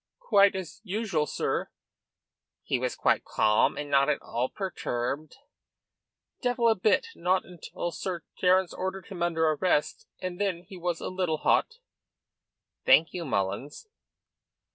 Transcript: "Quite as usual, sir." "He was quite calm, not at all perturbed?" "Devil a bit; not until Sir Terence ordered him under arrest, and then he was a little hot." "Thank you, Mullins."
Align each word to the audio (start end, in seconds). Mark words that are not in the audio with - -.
"Quite 0.17 0.55
as 0.55 0.81
usual, 0.83 1.27
sir." 1.27 1.69
"He 2.63 2.79
was 2.79 2.95
quite 2.95 3.23
calm, 3.23 3.75
not 3.87 4.09
at 4.09 4.19
all 4.23 4.49
perturbed?" 4.49 5.35
"Devil 6.41 6.67
a 6.69 6.73
bit; 6.73 7.09
not 7.13 7.45
until 7.45 7.91
Sir 7.91 8.23
Terence 8.35 8.73
ordered 8.73 9.09
him 9.09 9.21
under 9.21 9.47
arrest, 9.47 10.07
and 10.19 10.41
then 10.41 10.63
he 10.63 10.75
was 10.75 11.01
a 11.01 11.09
little 11.09 11.37
hot." 11.37 11.75
"Thank 12.83 13.13
you, 13.13 13.25
Mullins." 13.25 13.89